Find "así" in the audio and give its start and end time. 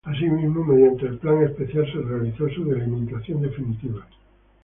0.03-0.27